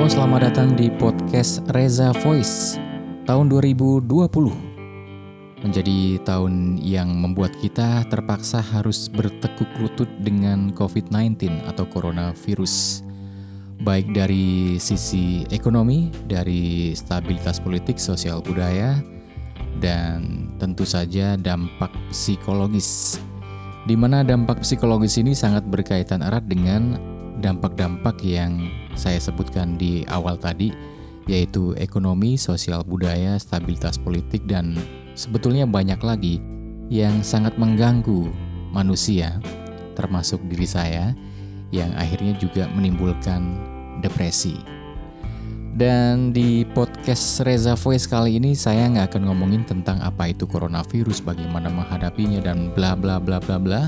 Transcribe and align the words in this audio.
Halo, 0.00 0.08
selamat 0.08 0.40
datang 0.48 0.72
di 0.80 0.88
podcast 0.88 1.60
Reza 1.76 2.08
Voice 2.24 2.80
tahun 3.28 3.52
2020. 3.52 4.08
Menjadi 5.60 6.16
tahun 6.24 6.80
yang 6.80 7.12
membuat 7.20 7.52
kita 7.60 8.08
terpaksa 8.08 8.64
harus 8.64 9.12
bertekuk 9.12 9.68
lutut 9.76 10.08
dengan 10.24 10.72
COVID-19 10.72 11.68
atau 11.68 11.84
coronavirus. 11.84 13.04
Baik 13.84 14.16
dari 14.16 14.80
sisi 14.80 15.44
ekonomi, 15.52 16.08
dari 16.24 16.96
stabilitas 16.96 17.60
politik, 17.60 18.00
sosial 18.00 18.40
budaya, 18.40 18.96
dan 19.84 20.48
tentu 20.56 20.88
saja 20.88 21.36
dampak 21.36 21.92
psikologis. 22.08 23.20
Di 23.84 24.00
mana 24.00 24.24
dampak 24.24 24.64
psikologis 24.64 25.20
ini 25.20 25.36
sangat 25.36 25.68
berkaitan 25.68 26.24
erat 26.24 26.48
dengan 26.48 26.96
dampak-dampak 27.44 28.16
yang 28.24 28.79
saya 28.98 29.18
sebutkan 29.18 29.78
di 29.78 30.02
awal 30.08 30.38
tadi, 30.38 30.72
yaitu 31.28 31.76
ekonomi, 31.78 32.34
sosial 32.34 32.82
budaya, 32.82 33.38
stabilitas 33.38 34.00
politik, 34.00 34.42
dan 34.50 34.74
sebetulnya 35.14 35.68
banyak 35.68 36.00
lagi 36.02 36.42
yang 36.90 37.22
sangat 37.22 37.54
mengganggu 37.54 38.30
manusia, 38.74 39.38
termasuk 39.94 40.42
diri 40.50 40.66
saya, 40.66 41.14
yang 41.70 41.94
akhirnya 41.94 42.34
juga 42.34 42.66
menimbulkan 42.74 43.62
depresi. 44.02 44.58
Dan 45.70 46.34
di 46.34 46.66
podcast 46.66 47.46
Reza 47.46 47.78
Voice 47.78 48.10
kali 48.10 48.42
ini 48.42 48.58
saya 48.58 48.90
nggak 48.90 49.14
akan 49.14 49.30
ngomongin 49.30 49.62
tentang 49.62 50.02
apa 50.02 50.34
itu 50.34 50.50
coronavirus, 50.50 51.22
bagaimana 51.22 51.70
menghadapinya 51.70 52.42
dan 52.42 52.74
bla 52.74 52.98
bla 52.98 53.22
bla 53.22 53.38
bla 53.38 53.54
bla, 53.54 53.86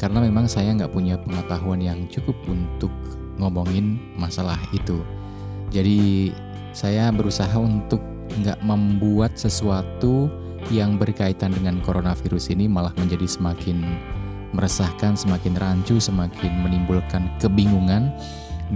karena 0.00 0.24
memang 0.24 0.48
saya 0.48 0.72
nggak 0.72 0.88
punya 0.88 1.20
pengetahuan 1.20 1.84
yang 1.84 2.08
cukup 2.08 2.34
untuk 2.48 2.88
ngomongin 3.38 3.98
masalah 4.18 4.58
itu. 4.74 5.00
Jadi 5.70 6.30
saya 6.74 7.10
berusaha 7.10 7.54
untuk 7.56 8.02
nggak 8.28 8.60
membuat 8.60 9.34
sesuatu 9.40 10.28
yang 10.68 11.00
berkaitan 11.00 11.54
dengan 11.54 11.80
coronavirus 11.80 12.52
ini 12.52 12.68
malah 12.68 12.92
menjadi 12.98 13.24
semakin 13.24 13.82
meresahkan, 14.52 15.16
semakin 15.16 15.54
rancu, 15.56 15.96
semakin 16.00 16.64
menimbulkan 16.64 17.28
kebingungan 17.40 18.12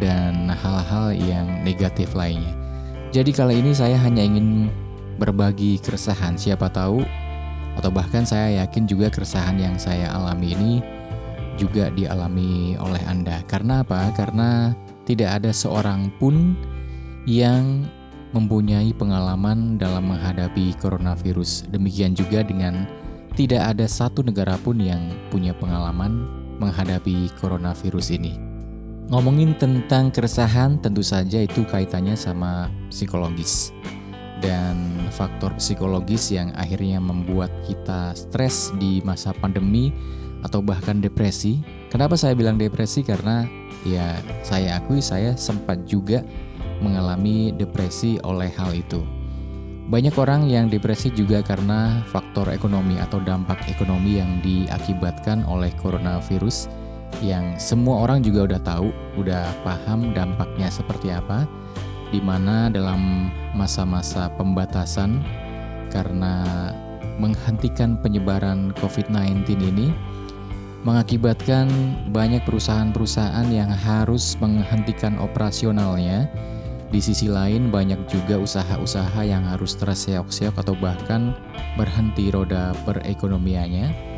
dan 0.00 0.48
hal-hal 0.48 1.12
yang 1.12 1.46
negatif 1.64 2.16
lainnya. 2.16 2.52
Jadi 3.12 3.30
kali 3.32 3.60
ini 3.60 3.76
saya 3.76 4.00
hanya 4.00 4.24
ingin 4.24 4.72
berbagi 5.20 5.76
keresahan, 5.80 6.40
siapa 6.40 6.72
tahu 6.72 7.04
atau 7.76 7.90
bahkan 7.92 8.24
saya 8.24 8.64
yakin 8.64 8.84
juga 8.84 9.08
keresahan 9.08 9.56
yang 9.56 9.76
saya 9.80 10.12
alami 10.12 10.52
ini 10.56 10.72
juga 11.56 11.92
dialami 11.92 12.76
oleh 12.78 13.02
Anda. 13.04 13.40
Karena 13.48 13.82
apa? 13.84 14.12
Karena 14.12 14.72
tidak 15.04 15.42
ada 15.42 15.50
seorang 15.50 16.12
pun 16.16 16.56
yang 17.26 17.86
mempunyai 18.32 18.90
pengalaman 18.96 19.76
dalam 19.76 20.08
menghadapi 20.08 20.74
coronavirus. 20.80 21.68
Demikian 21.68 22.16
juga 22.16 22.40
dengan 22.42 22.88
tidak 23.36 23.76
ada 23.76 23.86
satu 23.88 24.24
negara 24.24 24.56
pun 24.60 24.80
yang 24.80 25.12
punya 25.28 25.52
pengalaman 25.56 26.28
menghadapi 26.60 27.32
coronavirus 27.40 28.16
ini. 28.16 28.36
Ngomongin 29.12 29.52
tentang 29.58 30.08
keresahan 30.08 30.80
tentu 30.80 31.04
saja 31.04 31.42
itu 31.44 31.68
kaitannya 31.68 32.16
sama 32.16 32.72
psikologis 32.88 33.74
dan 34.40 34.74
faktor 35.14 35.54
psikologis 35.56 36.34
yang 36.34 36.50
akhirnya 36.58 36.98
membuat 36.98 37.48
kita 37.68 38.16
stres 38.16 38.74
di 38.80 39.04
masa 39.04 39.30
pandemi 39.36 39.94
atau 40.42 40.60
bahkan 40.60 40.98
depresi. 40.98 41.62
Kenapa 41.88 42.18
saya 42.18 42.34
bilang 42.36 42.58
depresi? 42.58 43.06
Karena 43.06 43.46
ya 43.82 44.18
saya 44.42 44.78
akui 44.78 45.02
saya 45.02 45.34
sempat 45.38 45.86
juga 45.86 46.22
mengalami 46.82 47.54
depresi 47.54 48.18
oleh 48.26 48.50
hal 48.58 48.74
itu. 48.74 49.02
Banyak 49.82 50.14
orang 50.14 50.46
yang 50.46 50.70
depresi 50.70 51.10
juga 51.10 51.42
karena 51.42 52.02
faktor 52.06 52.50
ekonomi 52.54 52.96
atau 53.02 53.18
dampak 53.18 53.66
ekonomi 53.66 54.18
yang 54.18 54.38
diakibatkan 54.40 55.42
oleh 55.46 55.74
coronavirus 55.82 56.70
yang 57.20 57.58
semua 57.60 58.08
orang 58.08 58.24
juga 58.24 58.48
udah 58.48 58.60
tahu, 58.62 58.88
udah 59.20 59.44
paham 59.66 60.16
dampaknya 60.16 60.72
seperti 60.72 61.12
apa, 61.12 61.44
di 62.08 62.24
mana 62.24 62.72
dalam 62.72 63.28
masa-masa 63.52 64.32
pembatasan 64.40 65.20
karena 65.92 66.72
menghentikan 67.20 68.00
penyebaran 68.00 68.72
COVID-19 68.80 69.44
ini 69.60 69.92
mengakibatkan 70.82 71.70
banyak 72.10 72.42
perusahaan-perusahaan 72.42 73.46
yang 73.50 73.70
harus 73.70 74.34
menghentikan 74.42 75.18
operasionalnya. 75.22 76.26
Di 76.92 77.00
sisi 77.00 77.24
lain 77.24 77.72
banyak 77.72 78.04
juga 78.04 78.36
usaha-usaha 78.36 79.24
yang 79.24 79.48
harus 79.48 79.72
terseok-seok 79.80 80.60
atau 80.60 80.76
bahkan 80.76 81.32
berhenti 81.80 82.28
roda 82.28 82.76
perekonomiannya 82.84 84.12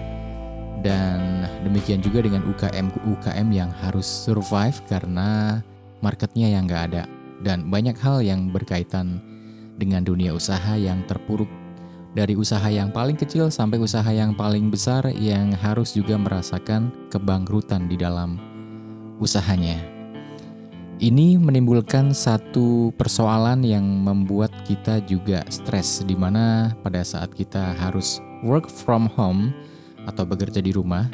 dan 0.85 1.49
demikian 1.65 2.05
juga 2.05 2.21
dengan 2.21 2.45
UKM-UKM 2.45 3.49
yang 3.49 3.73
harus 3.81 4.05
survive 4.05 4.77
karena 4.85 5.63
marketnya 6.05 6.53
yang 6.53 6.69
nggak 6.69 6.85
ada. 6.93 7.05
Dan 7.41 7.73
banyak 7.73 7.97
hal 7.99 8.21
yang 8.21 8.53
berkaitan 8.53 9.21
dengan 9.81 10.05
dunia 10.05 10.37
usaha 10.37 10.77
yang 10.77 11.01
terpuruk 11.09 11.49
dari 12.15 12.39
usaha 12.39 12.65
yang 12.71 12.95
paling 12.95 13.19
kecil 13.19 13.51
sampai 13.51 13.83
usaha 13.83 14.07
yang 14.07 14.39
paling 14.39 14.71
besar 14.71 15.11
yang 15.19 15.51
harus 15.59 15.99
juga 15.99 16.15
merasakan 16.15 16.95
kebangkrutan 17.11 17.91
di 17.91 17.99
dalam 17.99 18.39
usahanya. 19.19 19.77
Ini 21.03 21.43
menimbulkan 21.43 22.15
satu 22.15 22.95
persoalan 22.95 23.67
yang 23.67 23.83
membuat 23.83 24.55
kita 24.63 25.03
juga 25.03 25.43
stres 25.51 26.07
di 26.07 26.15
mana 26.15 26.71
pada 26.87 27.03
saat 27.03 27.35
kita 27.35 27.75
harus 27.83 28.23
work 28.47 28.71
from 28.71 29.11
home 29.11 29.51
atau 30.07 30.23
bekerja 30.23 30.63
di 30.63 30.71
rumah, 30.71 31.11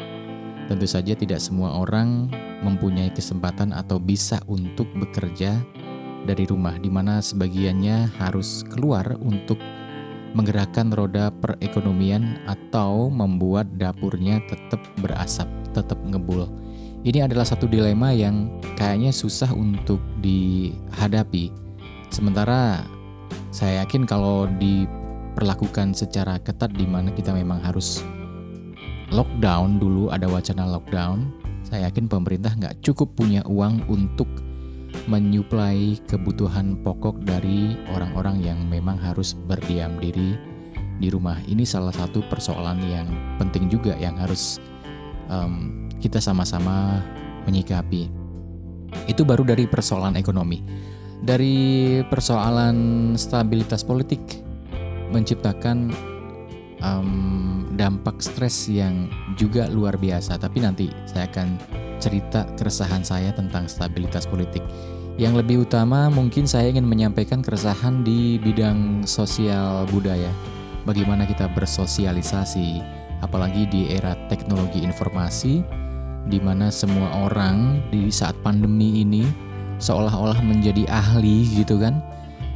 tentu 0.68 0.84
saja 0.84 1.16
tidak 1.16 1.40
semua 1.40 1.80
orang 1.80 2.28
mempunyai 2.60 3.08
kesempatan 3.08 3.72
atau 3.72 3.96
bisa 3.96 4.44
untuk 4.52 4.84
bekerja 5.00 5.56
dari 6.28 6.44
rumah, 6.44 6.76
di 6.76 6.92
mana 6.92 7.24
sebagiannya 7.24 8.20
harus 8.20 8.60
keluar 8.68 9.16
untuk 9.24 9.56
menggerakkan 10.32 10.94
roda 10.94 11.34
perekonomian 11.42 12.38
atau 12.46 13.10
membuat 13.10 13.66
dapurnya 13.74 14.38
tetap 14.46 14.80
berasap, 15.02 15.46
tetap 15.74 15.98
ngebul. 16.06 16.46
Ini 17.00 17.24
adalah 17.24 17.48
satu 17.48 17.64
dilema 17.64 18.12
yang 18.12 18.60
kayaknya 18.76 19.10
susah 19.10 19.50
untuk 19.56 19.98
dihadapi. 20.20 21.48
Sementara 22.12 22.84
saya 23.50 23.82
yakin 23.82 24.04
kalau 24.04 24.46
diperlakukan 24.60 25.96
secara 25.96 26.36
ketat 26.38 26.70
di 26.76 26.84
mana 26.84 27.08
kita 27.10 27.32
memang 27.32 27.64
harus 27.64 28.04
lockdown 29.10 29.80
dulu 29.82 30.12
ada 30.12 30.28
wacana 30.30 30.68
lockdown, 30.68 31.32
saya 31.66 31.90
yakin 31.90 32.06
pemerintah 32.06 32.54
nggak 32.54 32.78
cukup 32.84 33.16
punya 33.18 33.42
uang 33.48 33.82
untuk 33.90 34.28
menyuplai 35.10 35.98
kebutuhan 36.06 36.78
pokok 36.86 37.26
dari 37.26 37.74
orang-orang 37.90 38.46
yang 38.46 38.58
memang 38.70 38.94
harus 38.94 39.34
berdiam 39.34 39.98
diri 39.98 40.38
di 41.02 41.10
rumah. 41.10 41.34
Ini 41.50 41.66
salah 41.66 41.90
satu 41.90 42.22
persoalan 42.30 42.78
yang 42.86 43.10
penting 43.42 43.66
juga 43.66 43.98
yang 43.98 44.14
harus 44.14 44.62
um, 45.26 45.90
kita 45.98 46.22
sama-sama 46.22 47.02
menyikapi. 47.50 48.06
Itu 49.10 49.26
baru 49.26 49.42
dari 49.42 49.66
persoalan 49.66 50.14
ekonomi. 50.14 50.62
Dari 51.20 52.00
persoalan 52.06 53.12
stabilitas 53.18 53.82
politik 53.82 54.22
menciptakan 55.10 55.90
um, 56.80 57.66
dampak 57.74 58.22
stres 58.22 58.70
yang 58.70 59.10
juga 59.34 59.66
luar 59.66 59.98
biasa. 59.98 60.38
Tapi 60.38 60.58
nanti 60.62 60.86
saya 61.04 61.26
akan 61.26 61.48
cerita 62.00 62.48
keresahan 62.56 63.04
saya 63.04 63.30
tentang 63.36 63.68
stabilitas 63.68 64.24
politik. 64.24 64.64
Yang 65.20 65.44
lebih 65.44 65.68
utama 65.68 66.08
mungkin 66.08 66.48
saya 66.48 66.72
ingin 66.72 66.88
menyampaikan 66.88 67.44
keresahan 67.44 68.00
di 68.00 68.40
bidang 68.40 69.04
sosial 69.04 69.84
budaya. 69.92 70.32
Bagaimana 70.88 71.28
kita 71.28 71.44
bersosialisasi, 71.52 72.80
apalagi 73.20 73.68
di 73.68 73.92
era 73.92 74.16
teknologi 74.32 74.80
informasi, 74.80 75.60
di 76.24 76.40
mana 76.40 76.72
semua 76.72 77.28
orang 77.28 77.84
di 77.92 78.08
saat 78.08 78.32
pandemi 78.40 79.04
ini 79.04 79.28
seolah-olah 79.76 80.40
menjadi 80.40 80.88
ahli 80.88 81.44
gitu 81.52 81.76
kan 81.76 82.00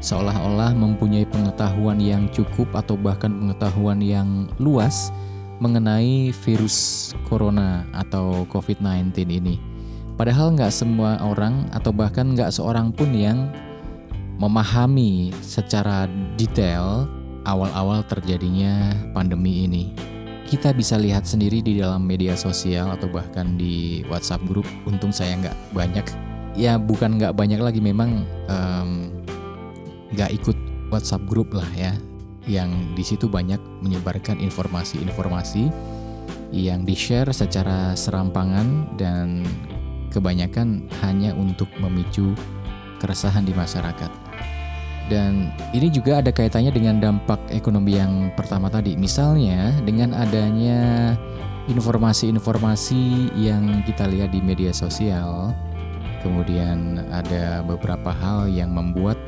seolah-olah 0.04 0.76
mempunyai 0.76 1.24
pengetahuan 1.24 1.96
yang 1.96 2.28
cukup 2.28 2.68
atau 2.76 2.92
bahkan 2.96 3.32
pengetahuan 3.32 4.04
yang 4.04 4.44
luas 4.60 5.08
mengenai 5.64 6.28
virus 6.44 7.12
corona 7.24 7.88
atau 7.96 8.44
COVID-19 8.52 9.16
ini. 9.32 9.73
Padahal 10.14 10.54
nggak 10.54 10.70
semua 10.70 11.18
orang 11.22 11.66
atau 11.74 11.90
bahkan 11.90 12.34
nggak 12.34 12.54
seorang 12.54 12.94
pun 12.94 13.10
yang 13.10 13.50
memahami 14.38 15.34
secara 15.42 16.06
detail 16.38 17.06
awal-awal 17.46 18.02
terjadinya 18.06 18.94
pandemi 19.10 19.66
ini. 19.66 19.90
Kita 20.44 20.70
bisa 20.70 21.00
lihat 21.00 21.26
sendiri 21.26 21.64
di 21.64 21.82
dalam 21.82 22.04
media 22.06 22.38
sosial 22.38 22.92
atau 22.94 23.10
bahkan 23.10 23.58
di 23.58 24.06
WhatsApp 24.06 24.44
grup. 24.46 24.68
Untung 24.86 25.10
saya 25.10 25.34
nggak 25.40 25.56
banyak 25.74 26.06
ya 26.54 26.78
bukan 26.78 27.18
nggak 27.18 27.34
banyak 27.34 27.58
lagi 27.58 27.82
memang 27.82 28.22
nggak 30.14 30.30
um, 30.30 30.36
ikut 30.38 30.56
WhatsApp 30.88 31.26
grup 31.26 31.50
lah 31.50 31.66
ya 31.74 31.92
yang 32.46 32.70
di 32.94 33.02
situ 33.02 33.26
banyak 33.26 33.58
menyebarkan 33.82 34.38
informasi-informasi 34.38 35.72
yang 36.54 36.86
di-share 36.86 37.34
secara 37.34 37.98
serampangan 37.98 38.94
dan 38.94 39.42
kebanyakan 40.14 40.86
hanya 41.02 41.34
untuk 41.34 41.66
memicu 41.82 42.38
keresahan 43.02 43.42
di 43.42 43.50
masyarakat. 43.50 44.10
Dan 45.10 45.52
ini 45.76 45.92
juga 45.92 46.24
ada 46.24 46.32
kaitannya 46.32 46.72
dengan 46.72 46.96
dampak 46.96 47.36
ekonomi 47.52 48.00
yang 48.00 48.32
pertama 48.32 48.72
tadi. 48.72 48.96
Misalnya 48.96 49.74
dengan 49.84 50.16
adanya 50.16 51.12
informasi-informasi 51.68 53.34
yang 53.36 53.84
kita 53.84 54.08
lihat 54.08 54.32
di 54.32 54.40
media 54.40 54.72
sosial, 54.72 55.52
kemudian 56.24 57.04
ada 57.12 57.60
beberapa 57.60 58.16
hal 58.16 58.48
yang 58.48 58.72
membuat 58.72 59.20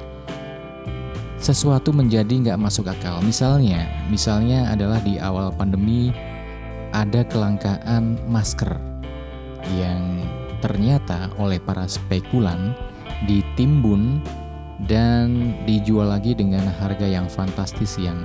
sesuatu 1.37 1.93
menjadi 1.93 2.33
nggak 2.49 2.61
masuk 2.61 2.88
akal. 2.88 3.21
Misalnya, 3.21 3.85
misalnya 4.09 4.73
adalah 4.73 5.05
di 5.05 5.21
awal 5.21 5.53
pandemi 5.53 6.09
ada 6.97 7.21
kelangkaan 7.29 8.17
masker 8.25 8.81
yang 9.77 10.25
ternyata 10.66 11.30
oleh 11.38 11.62
para 11.62 11.86
spekulan 11.86 12.74
ditimbun 13.30 14.18
dan 14.90 15.54
dijual 15.62 16.10
lagi 16.10 16.34
dengan 16.34 16.66
harga 16.82 17.06
yang 17.06 17.30
fantastis 17.30 17.94
yang 18.02 18.18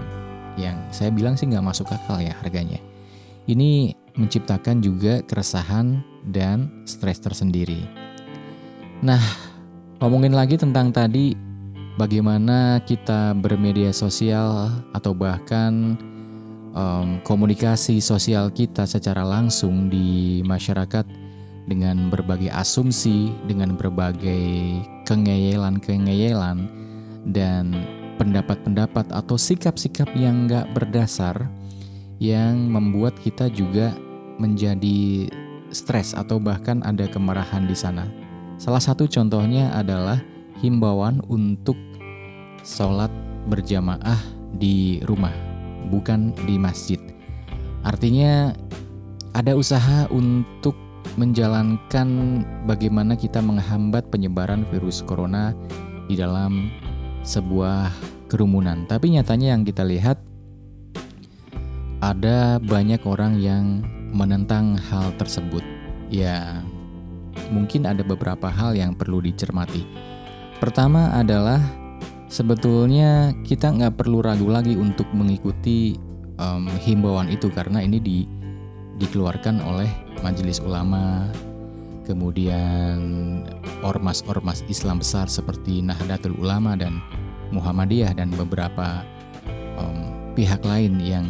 yang 0.57 0.73
saya 0.89 1.13
bilang 1.13 1.37
sih 1.37 1.45
nggak 1.45 1.61
masuk 1.61 1.93
akal 1.93 2.17
ya 2.17 2.33
harganya. 2.41 2.81
Ini 3.45 3.93
menciptakan 4.17 4.81
juga 4.81 5.21
keresahan 5.21 6.01
dan 6.33 6.83
stres 6.89 7.21
tersendiri. 7.21 7.85
Nah, 9.05 9.21
ngomongin 10.01 10.33
lagi 10.33 10.57
tentang 10.57 10.89
tadi 10.89 11.37
bagaimana 11.95 12.81
kita 12.83 13.37
bermedia 13.37 13.93
sosial 13.93 14.81
atau 14.97 15.13
bahkan 15.13 15.93
um, 16.73 17.21
komunikasi 17.21 18.01
sosial 18.01 18.49
kita 18.49 18.89
secara 18.89 19.21
langsung 19.21 19.87
di 19.87 20.41
masyarakat 20.41 21.21
dengan 21.69 22.09
berbagai 22.09 22.49
asumsi, 22.49 23.33
dengan 23.45 23.77
berbagai 23.77 24.81
kengeyelan-kengeyelan, 25.05 26.65
dan 27.29 27.77
pendapat-pendapat 28.17 29.09
atau 29.13 29.37
sikap-sikap 29.37 30.09
yang 30.13 30.45
nggak 30.45 30.69
berdasar 30.77 31.49
yang 32.21 32.69
membuat 32.69 33.17
kita 33.17 33.49
juga 33.49 33.97
menjadi 34.37 35.25
stres 35.73 36.13
atau 36.13 36.37
bahkan 36.37 36.85
ada 36.85 37.09
kemarahan 37.09 37.65
di 37.65 37.73
sana. 37.73 38.05
Salah 38.61 38.81
satu 38.81 39.09
contohnya 39.09 39.73
adalah 39.73 40.21
himbauan 40.61 41.17
untuk 41.25 41.77
sholat 42.61 43.09
berjamaah 43.49 44.21
di 44.53 45.01
rumah, 45.09 45.33
bukan 45.89 46.29
di 46.45 46.61
masjid. 46.61 47.01
Artinya 47.81 48.53
ada 49.33 49.57
usaha 49.57 50.05
untuk 50.13 50.77
menjalankan 51.19 52.07
bagaimana 52.63 53.19
kita 53.19 53.43
menghambat 53.43 54.07
penyebaran 54.07 54.63
virus 54.71 55.03
corona 55.03 55.51
di 56.07 56.15
dalam 56.15 56.71
sebuah 57.23 57.91
kerumunan. 58.31 58.87
Tapi 58.87 59.15
nyatanya 59.15 59.57
yang 59.57 59.63
kita 59.67 59.83
lihat 59.83 60.17
ada 62.01 62.57
banyak 62.63 63.03
orang 63.05 63.37
yang 63.37 63.85
menentang 64.11 64.75
hal 64.75 65.13
tersebut. 65.19 65.63
Ya, 66.11 66.59
mungkin 67.53 67.87
ada 67.87 68.03
beberapa 68.03 68.47
hal 68.51 68.75
yang 68.75 68.95
perlu 68.95 69.23
dicermati. 69.23 69.85
Pertama 70.59 71.11
adalah 71.15 71.61
sebetulnya 72.27 73.35
kita 73.43 73.71
nggak 73.71 73.99
perlu 73.99 74.23
ragu 74.23 74.47
lagi 74.47 74.75
untuk 74.75 75.07
mengikuti 75.11 75.95
um, 76.39 76.67
himbauan 76.81 77.27
itu 77.31 77.47
karena 77.51 77.83
ini 77.83 77.97
di, 77.99 78.17
dikeluarkan 79.01 79.65
oleh 79.65 79.89
majelis 80.21 80.61
ulama, 80.61 81.25
kemudian 82.05 83.01
ormas-ormas 83.81 84.61
Islam 84.69 85.01
besar 85.01 85.25
seperti 85.25 85.81
Nahdlatul 85.81 86.37
Ulama 86.37 86.77
dan 86.77 87.01
Muhammadiyah 87.49 88.13
dan 88.13 88.29
beberapa 88.37 89.01
um, 89.81 90.31
pihak 90.37 90.61
lain 90.61 91.01
yang 91.01 91.25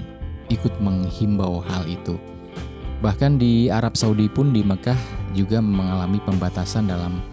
ikut 0.51 0.75
menghimbau 0.83 1.63
hal 1.63 1.87
itu. 1.87 2.19
Bahkan 2.99 3.39
di 3.39 3.71
Arab 3.71 3.97
Saudi 3.97 4.27
pun 4.27 4.53
di 4.53 4.61
Mekah 4.61 4.99
juga 5.31 5.63
mengalami 5.63 6.19
pembatasan 6.21 6.91
dalam 6.91 7.23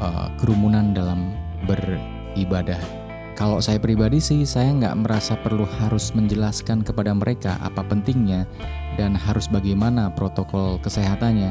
uh, 0.00 0.26
kerumunan 0.40 0.96
dalam 0.96 1.36
beribadah. 1.68 3.01
Kalau 3.42 3.58
saya 3.58 3.82
pribadi 3.82 4.22
sih, 4.22 4.46
saya 4.46 4.70
nggak 4.70 5.02
merasa 5.02 5.34
perlu 5.34 5.66
harus 5.66 6.14
menjelaskan 6.14 6.86
kepada 6.86 7.10
mereka 7.10 7.58
apa 7.58 7.82
pentingnya 7.82 8.46
dan 8.94 9.18
harus 9.18 9.50
bagaimana 9.50 10.14
protokol 10.14 10.78
kesehatannya. 10.78 11.50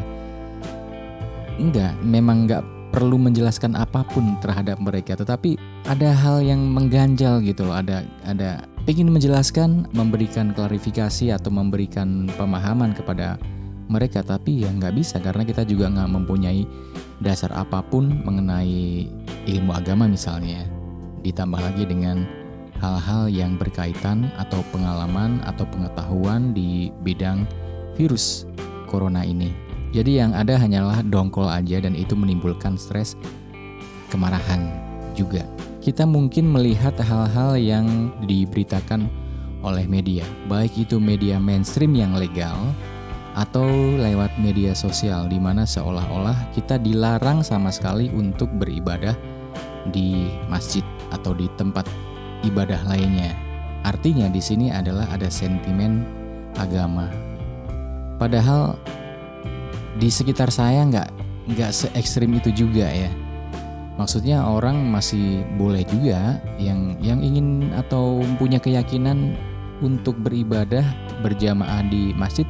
Enggak, 1.60 1.92
memang 2.00 2.48
enggak 2.48 2.64
perlu 2.96 3.20
menjelaskan 3.20 3.76
apa 3.76 4.08
pun 4.08 4.40
terhadap 4.40 4.80
mereka, 4.80 5.20
tetapi 5.20 5.60
ada 5.84 6.16
hal 6.16 6.40
yang 6.40 6.64
mengganjal 6.64 7.44
gitu 7.44 7.68
loh, 7.68 7.76
ada 7.76 8.08
ada 8.24 8.64
ingin 8.88 9.12
menjelaskan, 9.12 9.92
memberikan 9.92 10.56
klarifikasi 10.56 11.36
atau 11.36 11.52
memberikan 11.52 12.32
pemahaman 12.40 12.96
kepada 12.96 13.36
mereka, 13.92 14.24
tapi 14.24 14.64
ya 14.64 14.72
nggak 14.72 14.96
bisa 14.96 15.20
karena 15.20 15.44
kita 15.44 15.68
juga 15.68 15.92
nggak 15.92 16.08
mempunyai 16.08 16.64
dasar 17.20 17.52
apa 17.52 17.84
pun 17.84 18.24
mengenai 18.24 19.12
ilmu 19.52 19.76
agama 19.76 20.08
misalnya. 20.08 20.81
Ditambah 21.22 21.62
lagi 21.62 21.86
dengan 21.86 22.26
hal-hal 22.82 23.30
yang 23.30 23.62
berkaitan 23.62 24.34
atau 24.42 24.66
pengalaman 24.74 25.38
atau 25.46 25.70
pengetahuan 25.70 26.52
di 26.52 26.90
bidang 27.06 27.46
virus 27.94 28.50
corona 28.90 29.22
ini. 29.22 29.54
Jadi 29.92 30.18
yang 30.18 30.34
ada 30.34 30.58
hanyalah 30.58 31.06
dongkol 31.06 31.46
aja 31.46 31.84
dan 31.84 31.94
itu 31.94 32.18
menimbulkan 32.18 32.80
stres, 32.80 33.14
kemarahan 34.10 34.72
juga. 35.14 35.46
Kita 35.84 36.08
mungkin 36.08 36.50
melihat 36.50 36.96
hal-hal 36.98 37.58
yang 37.60 38.14
diberitakan 38.26 39.06
oleh 39.62 39.86
media, 39.86 40.26
baik 40.50 40.74
itu 40.88 40.98
media 40.98 41.38
mainstream 41.38 41.94
yang 41.94 42.18
legal 42.18 42.58
atau 43.38 43.68
lewat 43.96 44.36
media 44.42 44.76
sosial 44.76 45.30
di 45.32 45.40
mana 45.40 45.64
seolah-olah 45.64 46.52
kita 46.52 46.76
dilarang 46.76 47.46
sama 47.46 47.72
sekali 47.72 48.12
untuk 48.12 48.52
beribadah 48.60 49.16
di 49.88 50.28
masjid 50.52 50.84
atau 51.12 51.36
di 51.36 51.46
tempat 51.60 51.86
ibadah 52.48 52.82
lainnya. 52.88 53.36
Artinya 53.86 54.30
di 54.30 54.42
sini 54.42 54.70
adalah 54.74 55.10
ada 55.12 55.30
sentimen 55.30 56.06
agama. 56.58 57.10
Padahal 58.18 58.78
di 59.98 60.10
sekitar 60.10 60.54
saya 60.54 60.86
nggak 60.86 61.10
nggak 61.52 61.72
se 61.74 61.88
ekstrim 61.94 62.34
itu 62.38 62.50
juga 62.54 62.90
ya. 62.90 63.10
Maksudnya 64.00 64.48
orang 64.48 64.82
masih 64.90 65.46
boleh 65.60 65.86
juga 65.86 66.40
yang 66.58 66.98
yang 67.04 67.20
ingin 67.22 67.70
atau 67.76 68.24
punya 68.40 68.58
keyakinan 68.58 69.36
untuk 69.82 70.18
beribadah 70.22 70.86
berjamaah 71.26 71.86
di 71.90 72.14
masjid 72.14 72.46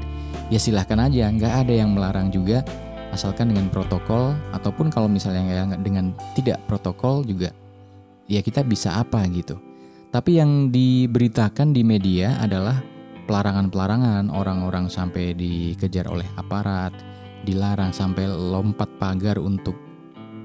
ya 0.51 0.59
silahkan 0.59 0.99
aja 0.99 1.31
nggak 1.31 1.53
ada 1.67 1.73
yang 1.73 1.95
melarang 1.95 2.27
juga 2.27 2.63
asalkan 3.15 3.51
dengan 3.51 3.67
protokol 3.71 4.35
ataupun 4.55 4.91
kalau 4.91 5.07
misalnya 5.07 5.67
dengan 5.79 6.15
tidak 6.35 6.59
protokol 6.67 7.23
juga 7.23 7.51
ya 8.31 8.39
kita 8.39 8.63
bisa 8.63 8.95
apa 8.95 9.27
gitu 9.27 9.59
tapi 10.11 10.43
yang 10.43 10.75
diberitakan 10.75 11.71
di 11.71 11.87
media 11.87 12.35
adalah 12.43 12.83
pelarangan-pelarangan 13.31 14.27
orang-orang 14.27 14.91
sampai 14.91 15.31
dikejar 15.31 16.11
oleh 16.11 16.27
aparat, 16.35 16.91
dilarang 17.47 17.95
sampai 17.95 18.27
lompat 18.27 18.91
pagar 18.99 19.39
untuk 19.39 19.79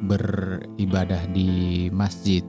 beribadah 0.06 1.26
di 1.34 1.90
masjid. 1.90 2.46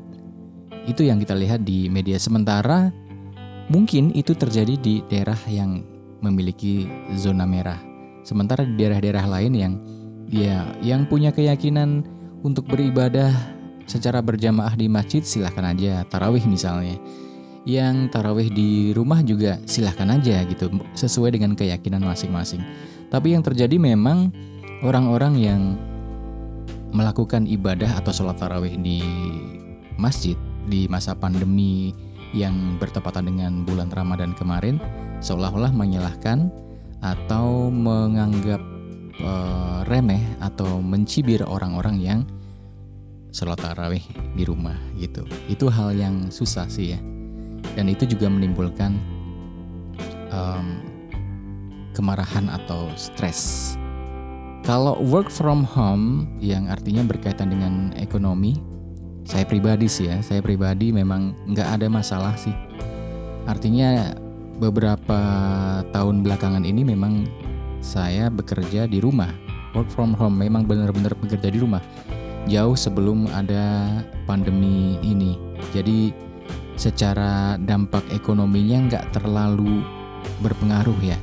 Itu 0.86 1.10
yang 1.10 1.18
kita 1.18 1.34
lihat 1.34 1.66
di 1.66 1.90
media 1.90 2.22
sementara 2.22 2.94
mungkin 3.74 4.14
itu 4.14 4.38
terjadi 4.38 4.78
di 4.78 5.02
daerah 5.10 5.42
yang 5.50 5.82
memiliki 6.22 6.86
zona 7.18 7.50
merah. 7.50 7.82
Sementara 8.22 8.62
di 8.62 8.78
daerah-daerah 8.78 9.26
lain 9.26 9.54
yang 9.58 9.74
ya 10.30 10.70
yang 10.86 11.10
punya 11.10 11.34
keyakinan 11.34 12.06
untuk 12.46 12.70
beribadah 12.70 13.57
secara 13.88 14.20
berjamaah 14.20 14.76
di 14.76 14.92
masjid 14.92 15.24
silahkan 15.24 15.74
aja 15.74 16.04
tarawih 16.06 16.44
misalnya. 16.46 17.00
Yang 17.68 18.16
tarawih 18.16 18.48
di 18.48 18.96
rumah 18.96 19.20
juga 19.24 19.60
silahkan 19.68 20.08
aja 20.16 20.40
gitu 20.48 20.72
sesuai 20.96 21.36
dengan 21.36 21.52
keyakinan 21.56 22.00
masing-masing. 22.00 22.64
Tapi 23.08 23.36
yang 23.36 23.44
terjadi 23.44 23.76
memang 23.76 24.32
orang-orang 24.84 25.34
yang 25.36 25.62
melakukan 26.96 27.44
ibadah 27.44 28.00
atau 28.00 28.12
sholat 28.16 28.40
tarawih 28.40 28.80
di 28.80 29.04
masjid 30.00 30.40
di 30.68 30.88
masa 30.88 31.16
pandemi 31.16 31.92
yang 32.36 32.76
bertepatan 32.80 33.28
dengan 33.28 33.64
bulan 33.64 33.92
Ramadan 33.92 34.36
kemarin 34.36 34.80
seolah-olah 35.24 35.72
menyalahkan 35.72 36.52
atau 37.00 37.72
menganggap 37.72 38.60
uh, 39.24 39.86
remeh 39.88 40.22
atau 40.44 40.84
mencibir 40.84 41.44
orang-orang 41.46 41.96
yang 42.00 42.20
sholat 43.32 43.60
tarawih 43.60 44.04
di 44.34 44.44
rumah 44.48 44.78
gitu. 44.98 45.28
Itu 45.48 45.68
hal 45.72 45.94
yang 45.94 46.34
susah 46.34 46.68
sih 46.68 46.96
ya. 46.96 47.00
Dan 47.78 47.92
itu 47.92 48.10
juga 48.10 48.32
menimbulkan 48.32 48.98
um, 50.34 50.82
kemarahan 51.94 52.50
atau 52.50 52.90
stres. 52.94 53.74
Kalau 54.68 55.00
work 55.00 55.32
from 55.32 55.64
home 55.64 56.28
yang 56.44 56.68
artinya 56.68 57.02
berkaitan 57.06 57.54
dengan 57.54 57.96
ekonomi, 57.96 58.60
saya 59.24 59.48
pribadi 59.48 59.88
sih 59.88 60.12
ya, 60.12 60.20
saya 60.20 60.44
pribadi 60.44 60.92
memang 60.92 61.32
nggak 61.48 61.80
ada 61.80 61.88
masalah 61.88 62.36
sih. 62.36 62.54
Artinya 63.48 64.12
beberapa 64.60 65.20
tahun 65.96 66.20
belakangan 66.26 66.68
ini 66.68 66.84
memang 66.84 67.28
saya 67.80 68.28
bekerja 68.28 68.90
di 68.92 69.00
rumah, 69.00 69.32
work 69.72 69.88
from 69.88 70.12
home, 70.18 70.36
memang 70.36 70.68
benar-benar 70.68 71.16
bekerja 71.16 71.48
di 71.48 71.64
rumah. 71.64 71.80
Jauh 72.48 72.80
sebelum 72.80 73.28
ada 73.36 74.00
pandemi 74.24 74.96
ini. 75.04 75.36
Jadi 75.76 76.16
secara 76.80 77.60
dampak 77.60 78.08
ekonominya 78.16 78.88
nggak 78.88 79.06
terlalu 79.20 79.84
berpengaruh 80.40 80.96
ya, 81.04 81.20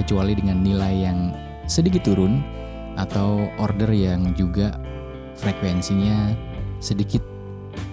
kecuali 0.00 0.32
dengan 0.32 0.64
nilai 0.64 0.94
yang 1.04 1.18
sedikit 1.68 2.08
turun 2.08 2.40
atau 2.96 3.44
order 3.60 3.90
yang 3.92 4.32
juga 4.38 4.78
frekuensinya 5.36 6.32
sedikit 6.80 7.20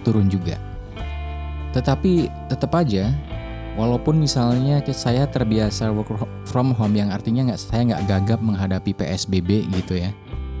turun 0.06 0.32
juga. 0.32 0.56
Tetapi 1.76 2.28
tetap 2.52 2.72
aja, 2.76 3.12
walaupun 3.76 4.20
misalnya 4.20 4.80
saya 4.92 5.28
terbiasa 5.28 5.92
work 5.92 6.12
from 6.48 6.72
home 6.72 6.96
yang 6.96 7.12
artinya 7.12 7.52
nggak 7.52 7.60
saya 7.60 7.82
nggak 7.92 8.04
gagap 8.08 8.40
menghadapi 8.40 8.92
PSBB 8.96 9.68
gitu 9.72 10.00
ya 10.00 10.10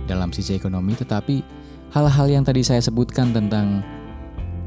dalam 0.08 0.32
sisi 0.34 0.58
ekonomi, 0.58 0.96
tetapi 0.98 1.61
hal-hal 1.92 2.26
yang 2.26 2.44
tadi 2.44 2.64
saya 2.64 2.80
sebutkan 2.80 3.36
tentang 3.36 3.84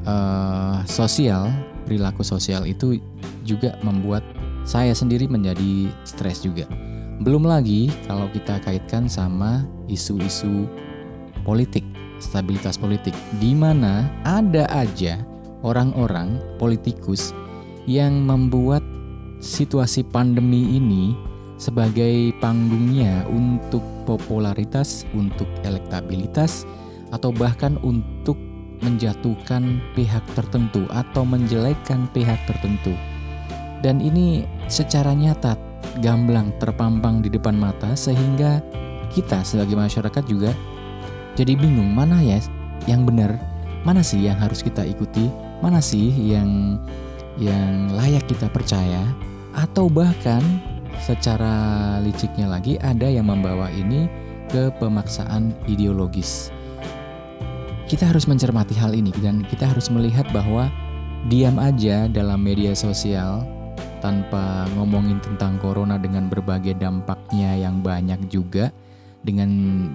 uh, 0.05 0.85
sosial 0.85 1.49
perilaku 1.85 2.21
sosial 2.21 2.65
itu 2.69 3.01
juga 3.45 3.77
membuat 3.81 4.21
saya 4.65 4.93
sendiri 4.93 5.29
menjadi 5.29 5.89
stres 6.05 6.41
juga. 6.41 6.65
Belum 7.21 7.45
lagi 7.45 7.89
kalau 8.09 8.29
kita 8.33 8.61
kaitkan 8.61 9.09
sama 9.09 9.65
isu-isu 9.89 10.65
politik, 11.45 11.85
stabilitas 12.17 12.77
politik, 12.77 13.13
di 13.37 13.53
mana 13.53 14.09
ada 14.25 14.65
aja 14.73 15.21
orang-orang 15.61 16.41
politikus 16.57 17.33
yang 17.85 18.25
membuat 18.25 18.81
situasi 19.37 20.01
pandemi 20.01 20.77
ini 20.77 21.13
sebagai 21.55 22.33
panggungnya 22.41 23.23
untuk 23.29 23.85
popularitas, 24.03 25.07
untuk 25.15 25.47
elektabilitas, 25.63 26.67
atau 27.13 27.29
bahkan 27.33 27.77
untuk 27.85 28.37
menjatuhkan 28.83 29.81
pihak 29.93 30.23
tertentu 30.35 30.83
atau 30.91 31.23
menjelekkan 31.23 32.09
pihak 32.11 32.37
tertentu. 32.45 32.93
Dan 33.81 34.01
ini 34.01 34.45
secara 34.65 35.13
nyata 35.13 35.55
gamblang 36.01 36.51
terpampang 36.57 37.21
di 37.21 37.29
depan 37.29 37.55
mata 37.55 37.93
sehingga 37.93 38.59
kita 39.13 39.45
sebagai 39.45 39.77
masyarakat 39.79 40.23
juga 40.27 40.51
jadi 41.35 41.59
bingung 41.59 41.91
mana 41.91 42.23
ya 42.23 42.39
yang 42.87 43.03
benar, 43.03 43.35
mana 43.83 43.99
sih 43.99 44.23
yang 44.23 44.39
harus 44.39 44.63
kita 44.63 44.87
ikuti, 44.87 45.27
mana 45.59 45.83
sih 45.83 46.07
yang 46.15 46.79
yang 47.35 47.91
layak 47.91 48.23
kita 48.31 48.47
percaya 48.47 49.03
atau 49.51 49.91
bahkan 49.91 50.39
secara 51.03 51.99
liciknya 51.99 52.47
lagi 52.47 52.79
ada 52.79 53.11
yang 53.11 53.27
membawa 53.27 53.67
ini 53.75 54.07
ke 54.47 54.71
pemaksaan 54.79 55.51
ideologis. 55.67 56.54
Kita 57.85 58.09
harus 58.09 58.25
mencermati 58.25 58.73
hal 58.81 58.97
ini 58.97 59.13
dan 59.21 59.45
kita 59.45 59.69
harus 59.69 59.93
melihat 59.93 60.25
bahwa 60.33 60.73
diam 61.29 61.61
aja 61.61 62.09
dalam 62.09 62.41
media 62.41 62.73
sosial 62.73 63.45
tanpa 64.01 64.65
ngomongin 64.73 65.21
tentang 65.21 65.61
corona 65.61 66.01
dengan 66.01 66.25
berbagai 66.25 66.73
dampaknya 66.81 67.53
yang 67.53 67.85
banyak 67.85 68.17
juga 68.25 68.73
dengan 69.21 69.49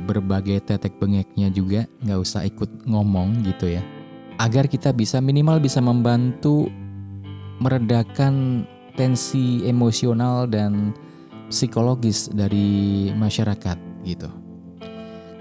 berbagai 0.07 0.63
tetek 0.67 0.99
bengeknya 1.03 1.51
juga 1.51 1.87
nggak 2.07 2.21
usah 2.23 2.47
ikut 2.47 2.87
ngomong 2.87 3.43
gitu 3.43 3.75
ya. 3.75 3.83
Agar 4.39 4.71
kita 4.71 4.95
bisa 4.95 5.19
minimal 5.19 5.59
bisa 5.59 5.83
membantu 5.83 6.71
meredakan 7.59 8.67
tensi 8.95 9.67
emosional 9.67 10.47
dan 10.47 10.95
psikologis 11.51 12.31
dari 12.31 13.11
masyarakat 13.19 13.79
gitu. 14.07 14.31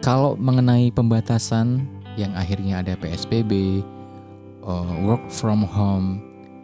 Kalau 0.01 0.33
mengenai 0.33 0.89
pembatasan 0.89 1.98
yang 2.19 2.35
akhirnya 2.35 2.83
ada 2.83 2.99
PSBB 2.99 3.79
uh, 4.67 4.93
work 5.07 5.23
from 5.31 5.63
home 5.63 6.19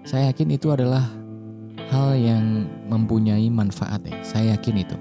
saya 0.05 0.29
yakin 0.29 0.53
itu 0.53 0.69
adalah 0.69 1.01
hal 1.89 2.13
yang 2.13 2.69
mempunyai 2.85 3.49
manfaat 3.49 4.05
ya. 4.05 4.13
Saya 4.21 4.53
yakin 4.53 4.85
itu. 4.85 4.97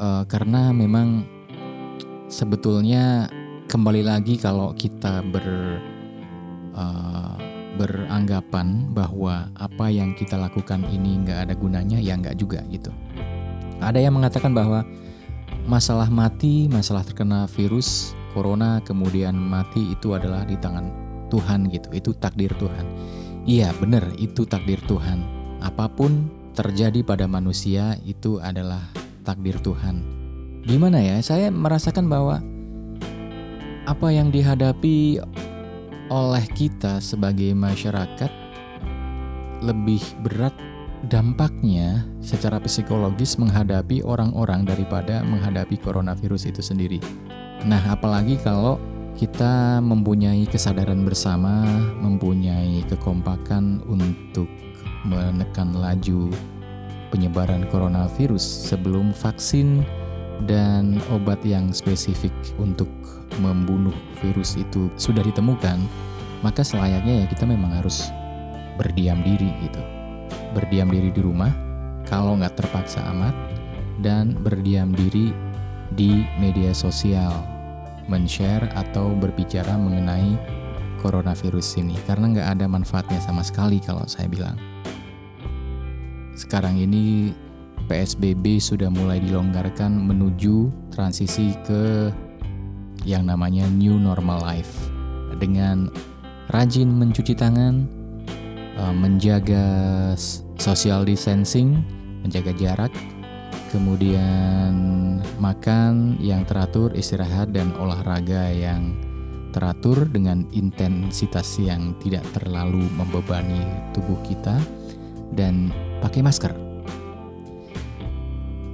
Uh, 0.00 0.24
karena 0.24 0.72
memang 0.72 1.28
sebetulnya 2.32 3.28
kembali 3.68 4.00
lagi 4.00 4.40
kalau 4.40 4.72
kita 4.72 5.20
ber 5.20 5.44
uh, 6.72 7.36
beranggapan 7.76 8.88
bahwa 8.96 9.52
apa 9.52 9.92
yang 9.92 10.16
kita 10.16 10.40
lakukan 10.40 10.80
ini 10.88 11.20
nggak 11.20 11.48
ada 11.48 11.54
gunanya 11.56 12.00
ya 12.00 12.16
nggak 12.16 12.40
juga 12.40 12.64
gitu. 12.72 12.88
Ada 13.84 14.00
yang 14.00 14.16
mengatakan 14.16 14.56
bahwa 14.56 14.80
masalah 15.68 16.08
mati, 16.08 16.72
masalah 16.72 17.04
terkena 17.04 17.44
virus 17.52 18.16
corona 18.30 18.80
kemudian 18.82 19.34
mati 19.34 19.92
itu 19.92 20.14
adalah 20.14 20.46
di 20.46 20.54
tangan 20.56 20.90
Tuhan 21.30 21.70
gitu. 21.70 21.88
Itu 21.94 22.10
takdir 22.16 22.50
Tuhan. 22.58 22.86
Iya, 23.46 23.72
benar, 23.78 24.04
itu 24.20 24.44
takdir 24.44 24.78
Tuhan 24.84 25.40
apa 25.60 25.86
pun 25.92 26.28
terjadi 26.56 27.04
pada 27.04 27.28
manusia 27.28 27.96
itu 28.02 28.40
adalah 28.42 28.82
takdir 29.22 29.60
Tuhan. 29.60 30.02
Gimana 30.66 31.00
ya? 31.00 31.16
Saya 31.24 31.48
merasakan 31.48 32.08
bahwa 32.10 32.42
apa 33.88 34.08
yang 34.12 34.28
dihadapi 34.28 35.20
oleh 36.10 36.44
kita 36.52 36.98
sebagai 36.98 37.54
masyarakat 37.54 38.32
lebih 39.62 40.02
berat 40.24 40.52
dampaknya 41.08 42.04
secara 42.20 42.60
psikologis 42.60 43.40
menghadapi 43.40 44.04
orang-orang 44.04 44.68
daripada 44.68 45.24
menghadapi 45.24 45.80
coronavirus 45.80 46.52
itu 46.52 46.60
sendiri. 46.60 47.00
Nah, 47.68 47.92
apalagi 47.92 48.40
kalau 48.40 48.80
kita 49.20 49.84
mempunyai 49.84 50.48
kesadaran 50.48 51.04
bersama, 51.04 51.60
mempunyai 52.00 52.80
kekompakan 52.88 53.84
untuk 53.84 54.48
menekan 55.04 55.76
laju 55.76 56.32
penyebaran 57.12 57.68
coronavirus 57.68 58.40
sebelum 58.40 59.12
vaksin 59.12 59.84
dan 60.48 60.96
obat 61.12 61.44
yang 61.44 61.68
spesifik 61.68 62.32
untuk 62.56 62.88
membunuh 63.44 63.92
virus 64.24 64.56
itu 64.56 64.88
sudah 64.96 65.20
ditemukan, 65.20 65.76
maka 66.40 66.64
selayaknya 66.64 67.24
ya 67.24 67.26
kita 67.28 67.44
memang 67.44 67.76
harus 67.76 68.08
berdiam 68.80 69.20
diri 69.20 69.52
gitu. 69.60 69.82
Berdiam 70.56 70.88
diri 70.88 71.12
di 71.12 71.20
rumah 71.20 71.52
kalau 72.08 72.40
nggak 72.40 72.56
terpaksa 72.56 73.04
amat 73.12 73.36
dan 74.00 74.32
berdiam 74.40 74.96
diri 74.96 75.36
di 75.92 76.24
media 76.40 76.72
sosial, 76.72 77.49
men-share 78.10 78.66
atau 78.74 79.14
berbicara 79.14 79.78
mengenai 79.78 80.34
coronavirus 80.98 81.80
ini 81.80 81.94
karena 82.04 82.26
nggak 82.34 82.48
ada 82.58 82.66
manfaatnya 82.66 83.22
sama 83.22 83.46
sekali 83.46 83.78
kalau 83.78 84.02
saya 84.10 84.26
bilang. 84.26 84.58
Sekarang 86.34 86.74
ini 86.76 87.30
PSBB 87.86 88.58
sudah 88.58 88.90
mulai 88.90 89.22
dilonggarkan 89.22 89.90
menuju 89.90 90.70
transisi 90.90 91.54
ke 91.62 92.10
yang 93.06 93.26
namanya 93.26 93.64
new 93.70 93.96
normal 93.96 94.42
life. 94.44 94.90
Dengan 95.40 95.88
rajin 96.52 96.90
mencuci 96.90 97.32
tangan, 97.32 97.88
eh, 98.76 98.94
menjaga 98.94 99.64
social 100.60 101.06
distancing, 101.08 101.80
menjaga 102.20 102.52
jarak, 102.56 102.92
kemudian 103.70 104.74
makan 105.38 106.18
yang 106.18 106.42
teratur, 106.44 106.92
istirahat 106.92 107.54
dan 107.54 107.70
olahraga 107.78 108.50
yang 108.50 108.98
teratur 109.50 110.06
dengan 110.06 110.46
intensitas 110.54 111.58
yang 111.58 111.94
tidak 112.02 112.22
terlalu 112.34 112.86
membebani 112.94 113.62
tubuh 113.94 114.18
kita 114.26 114.58
dan 115.34 115.70
pakai 116.02 116.22
masker. 116.22 116.52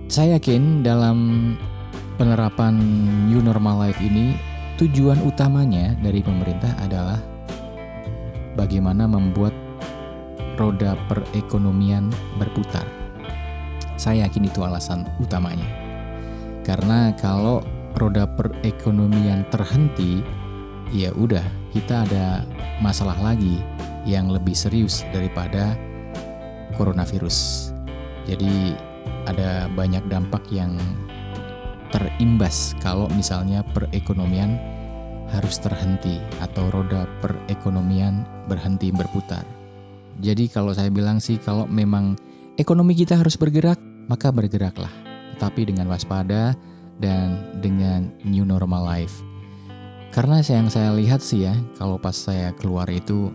Saya 0.09 0.41
yakin 0.41 0.81
dalam 0.81 1.19
penerapan 2.17 2.77
new 3.29 3.45
normal 3.45 3.89
life 3.89 4.01
ini 4.01 4.37
tujuan 4.81 5.21
utamanya 5.25 5.97
dari 6.01 6.25
pemerintah 6.25 6.73
adalah 6.81 7.21
bagaimana 8.57 9.05
membuat 9.05 9.53
roda 10.57 10.97
perekonomian 11.09 12.09
berputar. 12.41 13.06
Saya 13.97 14.29
yakin 14.29 14.49
itu 14.49 14.61
alasan 14.61 15.09
utamanya. 15.19 15.67
Karena 16.63 17.13
kalau 17.17 17.65
roda 17.97 18.29
perekonomian 18.29 19.49
terhenti, 19.49 20.21
ya 20.93 21.11
udah 21.17 21.45
kita 21.73 22.05
ada 22.07 22.45
masalah 22.85 23.17
lagi 23.19 23.61
yang 24.07 24.31
lebih 24.31 24.55
serius 24.55 25.03
daripada 25.11 25.75
coronavirus. 26.77 27.71
Jadi 28.29 28.77
ada 29.27 29.67
banyak 29.73 30.07
dampak 30.07 30.47
yang 30.53 30.79
terimbas 31.91 32.75
kalau 32.83 33.11
misalnya 33.15 33.63
perekonomian 33.75 34.59
harus 35.31 35.59
terhenti 35.59 36.23
atau 36.39 36.71
roda 36.71 37.07
perekonomian 37.19 38.23
berhenti 38.47 38.95
berputar. 38.95 39.43
Jadi 40.23 40.49
kalau 40.49 40.73
saya 40.73 40.89
bilang 40.89 41.19
sih 41.19 41.37
kalau 41.37 41.67
memang 41.67 42.15
ekonomi 42.57 42.95
kita 42.95 43.19
harus 43.19 43.35
bergerak, 43.37 43.77
maka 44.07 44.35
bergeraklah. 44.35 44.91
Tetapi 45.37 45.69
dengan 45.69 45.91
waspada 45.93 46.57
dan 46.99 47.61
dengan 47.61 48.09
new 48.25 48.47
normal 48.47 48.83
life. 48.87 49.21
Karena 50.15 50.41
yang 50.41 50.73
saya 50.73 50.97
lihat 50.97 51.21
sih 51.21 51.45
ya, 51.45 51.55
kalau 51.77 52.01
pas 52.01 52.17
saya 52.17 52.55
keluar 52.57 52.89
itu 52.89 53.29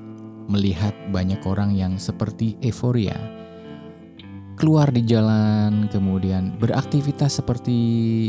melihat 0.49 0.91
banyak 1.13 1.39
orang 1.45 1.77
yang 1.77 2.01
seperti 2.01 2.57
euforia. 2.65 3.15
Keluar 4.57 4.89
di 4.89 5.01
jalan, 5.05 5.89
kemudian 5.89 6.57
beraktivitas 6.57 7.41
seperti 7.41 7.77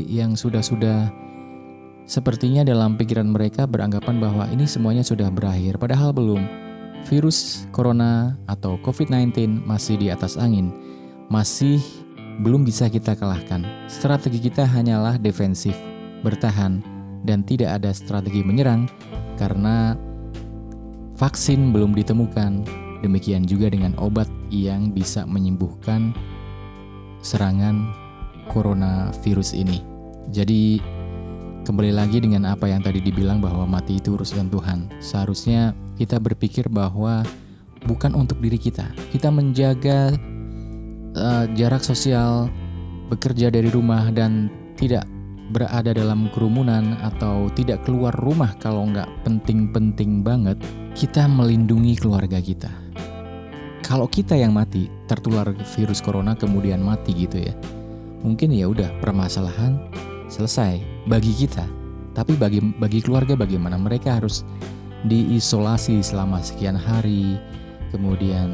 yang 0.08 0.36
sudah-sudah 0.36 1.12
sepertinya 2.08 2.64
dalam 2.64 2.96
pikiran 2.96 3.28
mereka 3.28 3.64
beranggapan 3.68 4.20
bahwa 4.20 4.44
ini 4.48 4.64
semuanya 4.64 5.04
sudah 5.04 5.28
berakhir, 5.28 5.76
padahal 5.76 6.12
belum. 6.12 6.44
Virus 7.02 7.66
corona 7.74 8.38
atau 8.46 8.78
COVID-19 8.78 9.66
masih 9.66 9.98
di 9.98 10.06
atas 10.06 10.38
angin, 10.38 10.70
masih 11.26 11.82
belum 12.42 12.66
bisa 12.66 12.90
kita 12.90 13.14
kalahkan. 13.14 13.62
Strategi 13.86 14.42
kita 14.50 14.66
hanyalah 14.66 15.16
defensif, 15.16 15.78
bertahan, 16.26 16.82
dan 17.22 17.46
tidak 17.46 17.78
ada 17.78 17.94
strategi 17.94 18.42
menyerang 18.42 18.90
karena 19.38 19.94
vaksin 21.14 21.70
belum 21.70 21.94
ditemukan. 21.94 22.66
Demikian 23.02 23.42
juga 23.46 23.66
dengan 23.66 23.98
obat 23.98 24.30
yang 24.50 24.94
bisa 24.94 25.26
menyembuhkan 25.26 26.14
serangan 27.22 27.90
coronavirus 28.50 29.58
ini. 29.58 29.82
Jadi 30.30 30.78
kembali 31.66 31.90
lagi 31.94 32.22
dengan 32.22 32.46
apa 32.46 32.70
yang 32.70 32.78
tadi 32.82 33.02
dibilang 33.02 33.42
bahwa 33.42 33.66
mati 33.66 33.98
itu 33.98 34.14
urusan 34.14 34.50
Tuhan. 34.50 34.86
Seharusnya 35.02 35.74
kita 35.98 36.22
berpikir 36.22 36.70
bahwa 36.70 37.26
bukan 37.86 38.14
untuk 38.14 38.38
diri 38.38 38.58
kita. 38.58 38.86
Kita 39.10 39.34
menjaga 39.34 40.14
uh, 41.16 41.44
jarak 41.56 41.84
sosial, 41.84 42.48
bekerja 43.12 43.52
dari 43.52 43.68
rumah 43.68 44.08
dan 44.12 44.48
tidak 44.76 45.04
berada 45.52 45.92
dalam 45.92 46.32
kerumunan 46.32 46.96
atau 47.04 47.52
tidak 47.52 47.84
keluar 47.84 48.16
rumah 48.16 48.56
kalau 48.56 48.88
nggak 48.88 49.08
penting-penting 49.22 50.24
banget, 50.24 50.56
kita 50.96 51.28
melindungi 51.28 52.00
keluarga 52.00 52.40
kita. 52.40 52.72
Kalau 53.84 54.08
kita 54.08 54.32
yang 54.38 54.56
mati, 54.56 54.88
tertular 55.04 55.52
virus 55.76 56.00
corona 56.00 56.32
kemudian 56.32 56.80
mati 56.80 57.12
gitu 57.12 57.44
ya. 57.44 57.54
Mungkin 58.24 58.54
ya 58.54 58.70
udah 58.70 58.88
permasalahan 59.02 59.76
selesai 60.32 60.80
bagi 61.04 61.34
kita. 61.34 61.66
Tapi 62.16 62.38
bagi 62.38 62.62
bagi 62.80 63.04
keluarga 63.04 63.36
bagaimana? 63.36 63.76
Mereka 63.76 64.22
harus 64.22 64.46
diisolasi 65.04 66.00
selama 66.00 66.40
sekian 66.40 66.78
hari, 66.78 67.36
kemudian 67.90 68.48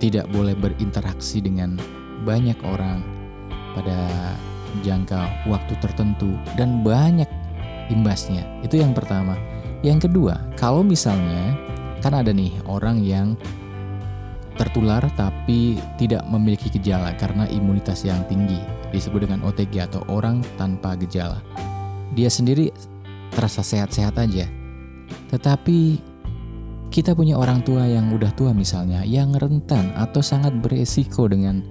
tidak 0.00 0.26
boleh 0.32 0.56
berinteraksi 0.56 1.44
dengan 1.44 1.76
banyak 2.24 2.56
orang 2.64 3.04
pada 3.76 4.34
jangka 4.82 5.46
waktu 5.46 5.76
tertentu 5.78 6.34
dan 6.56 6.80
banyak 6.80 7.28
imbasnya. 7.92 8.42
Itu 8.64 8.80
yang 8.80 8.96
pertama. 8.96 9.36
Yang 9.84 10.08
kedua, 10.08 10.40
kalau 10.56 10.80
misalnya 10.80 11.56
kan 12.00 12.16
ada 12.16 12.32
nih 12.32 12.52
orang 12.68 13.00
yang 13.00 13.36
tertular 14.56 15.00
tapi 15.16 15.80
tidak 15.96 16.20
memiliki 16.28 16.68
gejala 16.68 17.16
karena 17.16 17.48
imunitas 17.48 18.04
yang 18.04 18.20
tinggi, 18.28 18.60
disebut 18.92 19.24
dengan 19.24 19.40
OTG 19.48 19.88
atau 19.88 20.04
orang 20.12 20.44
tanpa 20.60 20.96
gejala. 21.00 21.40
Dia 22.12 22.28
sendiri 22.28 22.68
terasa 23.32 23.64
sehat-sehat 23.64 24.20
aja. 24.20 24.44
Tetapi 25.32 26.09
kita 26.90 27.14
punya 27.14 27.38
orang 27.38 27.62
tua 27.62 27.86
yang 27.86 28.10
udah 28.10 28.34
tua 28.34 28.50
misalnya, 28.50 29.06
yang 29.06 29.30
rentan 29.38 29.94
atau 29.94 30.18
sangat 30.18 30.50
beresiko 30.58 31.30
dengan 31.30 31.62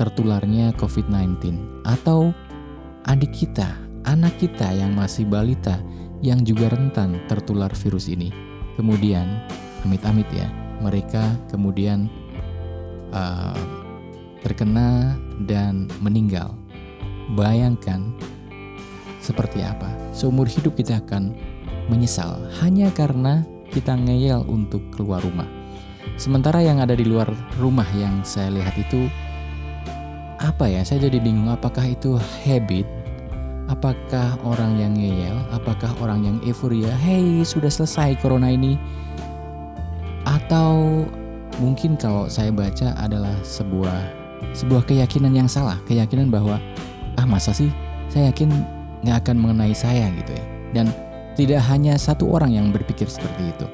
tertularnya 0.00 0.72
COVID-19 0.80 1.60
atau 1.84 2.32
adik 3.04 3.36
kita, 3.36 3.68
anak 4.08 4.32
kita 4.40 4.72
yang 4.72 4.96
masih 4.96 5.28
balita 5.28 5.76
yang 6.24 6.40
juga 6.40 6.72
rentan 6.72 7.20
tertular 7.28 7.68
virus 7.84 8.08
ini. 8.08 8.32
Kemudian, 8.80 9.44
amit-amit 9.84 10.28
ya, 10.32 10.48
mereka 10.80 11.36
kemudian 11.52 12.08
uh, 13.12 13.56
terkena 14.40 15.20
dan 15.44 15.84
meninggal. 16.00 16.56
Bayangkan 17.36 18.08
seperti 19.20 19.60
apa 19.60 19.86
seumur 20.16 20.48
hidup 20.48 20.74
kita 20.74 20.98
akan 20.98 21.36
menyesal 21.92 22.40
hanya 22.64 22.88
karena 22.96 23.44
kita 23.70 23.94
ngeyel 23.94 24.42
untuk 24.50 24.82
keluar 24.92 25.22
rumah. 25.22 25.46
Sementara 26.20 26.60
yang 26.60 26.82
ada 26.82 26.92
di 26.92 27.06
luar 27.06 27.30
rumah 27.56 27.86
yang 27.96 28.20
saya 28.26 28.52
lihat 28.52 28.76
itu 28.76 29.08
apa 30.40 30.68
ya 30.68 30.80
saya 30.84 31.08
jadi 31.08 31.20
bingung 31.20 31.48
apakah 31.48 31.84
itu 31.84 32.16
habit? 32.44 32.84
Apakah 33.70 34.34
orang 34.42 34.76
yang 34.82 34.92
ngeyel? 34.98 35.36
Apakah 35.54 35.94
orang 36.02 36.26
yang 36.26 36.36
euforia? 36.42 36.90
Hey 36.98 37.46
sudah 37.46 37.70
selesai 37.70 38.18
corona 38.18 38.50
ini? 38.50 38.74
Atau 40.26 41.06
mungkin 41.62 41.94
kalau 41.94 42.26
saya 42.26 42.50
baca 42.50 42.96
adalah 42.98 43.36
sebuah 43.46 43.98
sebuah 44.56 44.82
keyakinan 44.88 45.36
yang 45.36 45.46
salah. 45.46 45.78
Keyakinan 45.86 46.32
bahwa 46.32 46.58
ah 47.14 47.26
masa 47.28 47.54
sih? 47.54 47.70
Saya 48.10 48.34
yakin 48.34 48.50
nggak 49.06 49.24
akan 49.24 49.36
mengenai 49.38 49.76
saya 49.76 50.10
gitu 50.18 50.34
ya. 50.34 50.44
Dan 50.74 50.90
tidak 51.40 51.64
hanya 51.72 51.96
satu 51.96 52.28
orang 52.28 52.52
yang 52.52 52.68
berpikir 52.68 53.08
seperti 53.08 53.48
itu. 53.48 53.66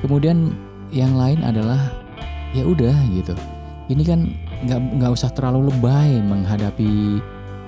Kemudian 0.00 0.56
yang 0.88 1.12
lain 1.12 1.44
adalah 1.44 1.92
ya 2.56 2.64
udah 2.64 2.96
gitu. 3.12 3.36
Ini 3.92 4.02
kan 4.02 4.20
nggak 4.64 4.80
nggak 4.96 5.12
usah 5.12 5.28
terlalu 5.36 5.68
lebay 5.68 6.16
menghadapi 6.24 7.20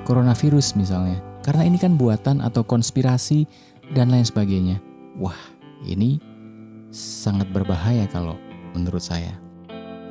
coronavirus 0.08 0.80
misalnya. 0.80 1.20
Karena 1.44 1.68
ini 1.68 1.76
kan 1.76 2.00
buatan 2.00 2.40
atau 2.40 2.64
konspirasi 2.64 3.44
dan 3.92 4.08
lain 4.08 4.24
sebagainya. 4.24 4.80
Wah 5.20 5.36
ini 5.84 6.16
sangat 6.88 7.52
berbahaya 7.52 8.08
kalau 8.08 8.40
menurut 8.72 9.04
saya. 9.04 9.36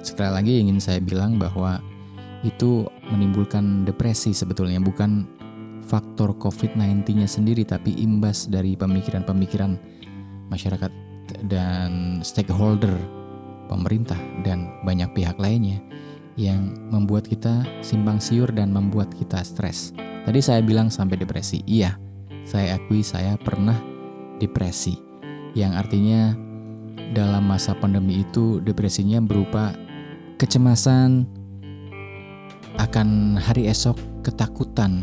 Sekali 0.05 0.29
lagi 0.29 0.53
ingin 0.61 0.77
saya 0.77 1.01
bilang 1.01 1.41
bahwa 1.41 1.81
itu 2.45 2.85
menimbulkan 3.09 3.81
depresi 3.81 4.29
sebetulnya 4.29 4.77
bukan 4.77 5.25
faktor 5.87 6.35
COVID-19-nya 6.35 7.25
sendiri 7.25 7.63
tapi 7.63 7.95
imbas 7.95 8.51
dari 8.51 8.75
pemikiran-pemikiran 8.75 9.79
masyarakat 10.51 10.91
dan 11.47 12.19
stakeholder 12.23 12.93
pemerintah 13.71 14.19
dan 14.43 14.71
banyak 14.83 15.11
pihak 15.15 15.39
lainnya 15.39 15.79
yang 16.37 16.75
membuat 16.93 17.25
kita 17.27 17.65
simpang 17.81 18.21
siur 18.21 18.51
dan 18.53 18.69
membuat 18.71 19.09
kita 19.15 19.41
stres. 19.41 19.91
Tadi 20.23 20.39
saya 20.43 20.61
bilang 20.61 20.91
sampai 20.91 21.17
depresi. 21.17 21.63
Iya, 21.65 21.97
saya 22.45 22.77
akui 22.77 23.01
saya 23.01 23.35
pernah 23.39 23.75
depresi. 24.37 24.95
Yang 25.57 25.71
artinya 25.73 26.21
dalam 27.15 27.47
masa 27.47 27.73
pandemi 27.73 28.21
itu 28.21 28.61
depresinya 28.61 29.17
berupa 29.23 29.73
kecemasan 30.37 31.25
akan 32.77 33.39
hari 33.41 33.65
esok, 33.65 33.97
ketakutan 34.21 35.01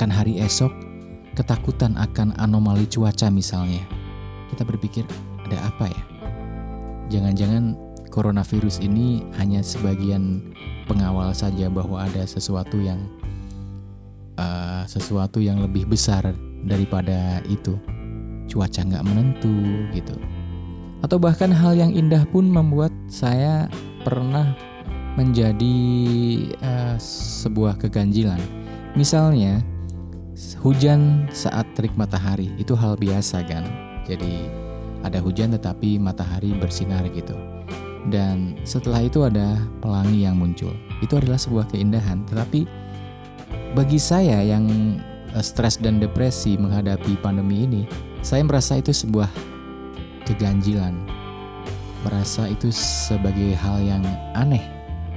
akan 0.00 0.16
hari 0.16 0.40
esok, 0.40 0.72
ketakutan 1.36 1.92
akan 2.00 2.32
anomali 2.40 2.88
cuaca 2.88 3.28
misalnya. 3.28 3.84
Kita 4.48 4.64
berpikir 4.64 5.04
ada 5.44 5.68
apa 5.68 5.92
ya? 5.92 6.04
Jangan-jangan 7.12 7.76
coronavirus 8.08 8.80
ini 8.80 9.20
hanya 9.36 9.60
sebagian 9.60 10.56
pengawal 10.88 11.36
saja 11.36 11.68
bahwa 11.68 12.00
ada 12.00 12.24
sesuatu 12.24 12.80
yang 12.80 12.96
uh, 14.40 14.88
sesuatu 14.88 15.36
yang 15.36 15.60
lebih 15.60 15.84
besar 15.84 16.32
daripada 16.64 17.44
itu 17.44 17.76
cuaca 18.48 18.80
nggak 18.80 19.04
menentu 19.04 19.84
gitu 19.92 20.16
atau 21.04 21.20
bahkan 21.20 21.52
hal 21.52 21.76
yang 21.76 21.92
indah 21.92 22.24
pun 22.32 22.48
membuat 22.48 22.90
saya 23.12 23.68
pernah 24.00 24.56
menjadi 25.20 25.76
uh, 26.64 26.96
sebuah 26.96 27.76
keganjilan 27.76 28.40
misalnya 28.96 29.60
hujan 30.60 31.28
saat 31.30 31.68
terik 31.76 31.92
matahari 31.96 32.52
itu 32.56 32.72
hal 32.76 32.96
biasa 32.96 33.44
kan 33.44 33.64
jadi 34.08 34.48
ada 35.04 35.20
hujan 35.20 35.52
tetapi 35.56 35.96
matahari 35.96 36.52
bersinar 36.56 37.04
gitu 37.12 37.36
dan 38.08 38.56
setelah 38.64 39.04
itu 39.04 39.20
ada 39.28 39.60
pelangi 39.84 40.24
yang 40.24 40.40
muncul. 40.40 40.72
Itu 41.04 41.20
adalah 41.20 41.36
sebuah 41.36 41.68
keindahan, 41.68 42.24
tetapi 42.24 42.64
bagi 43.76 44.00
saya 44.00 44.40
yang 44.40 44.96
eh, 45.36 45.44
stres 45.44 45.76
dan 45.76 46.00
depresi 46.00 46.56
menghadapi 46.56 47.20
pandemi 47.20 47.68
ini, 47.68 47.84
Saya 48.20 48.44
merasa 48.44 48.76
itu 48.76 48.92
sebuah 48.92 49.32
keganjilan, 50.28 50.92
merasa 52.04 52.44
itu 52.52 52.68
sebagai 52.68 53.56
hal 53.56 53.80
yang 53.80 54.04
aneh 54.36 54.60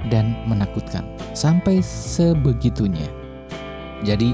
dan 0.08 0.32
menakutkan 0.48 1.04
sampai 1.36 1.84
sebegitunya. 1.84 3.04
Jadi 4.08 4.32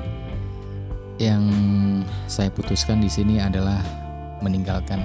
yang 1.20 1.44
saya 2.24 2.48
putuskan 2.48 3.04
di 3.04 3.12
sini 3.12 3.36
adalah 3.36 3.84
meninggalkan 4.40 5.04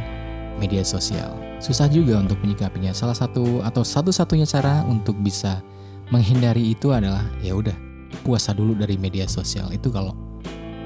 media 0.55 0.81
sosial. 0.87 1.35
Susah 1.59 1.91
juga 1.91 2.23
untuk 2.23 2.39
menyikapinya. 2.39 2.95
Salah 2.95 3.15
satu 3.15 3.59
atau 3.61 3.83
satu-satunya 3.83 4.47
cara 4.47 4.87
untuk 4.87 5.19
bisa 5.19 5.59
menghindari 6.07 6.71
itu 6.71 6.95
adalah 6.95 7.27
ya 7.43 7.51
udah 7.51 7.75
puasa 8.23 8.55
dulu 8.55 8.71
dari 8.79 8.95
media 8.95 9.27
sosial. 9.27 9.67
Itu 9.75 9.91
kalau 9.91 10.15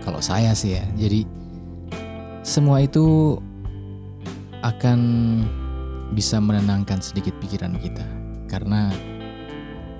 kalau 0.02 0.18
saya 0.20 0.58
sih 0.58 0.74
ya. 0.74 0.86
Jadi 0.98 1.30
semua 2.42 2.82
itu 2.82 3.38
akan 4.66 5.00
bisa 6.18 6.42
menenangkan 6.42 6.98
sedikit 7.06 7.38
pikiran 7.38 7.78
kita. 7.78 8.06
Karena 8.50 8.90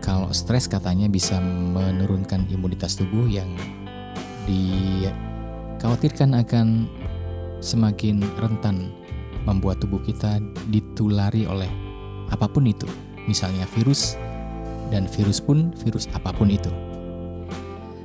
kalau 0.02 0.34
stres 0.34 0.66
katanya 0.66 1.06
bisa 1.06 1.38
menurunkan 1.44 2.50
imunitas 2.50 2.98
tubuh 2.98 3.30
yang 3.30 3.54
dikhawatirkan 4.50 6.34
akan 6.42 6.90
semakin 7.62 8.26
rentan 8.42 8.90
membuat 9.46 9.78
tubuh 9.78 10.02
kita 10.02 10.42
ditulari 10.74 11.46
oleh 11.46 11.70
apa 12.34 12.50
pun 12.50 12.66
itu. 12.66 12.90
Misalnya 13.30 13.70
virus 13.78 14.18
dan 14.90 15.06
virus 15.06 15.38
pun 15.38 15.70
virus 15.86 16.10
apa 16.18 16.34
pun 16.34 16.50
itu. 16.50 16.74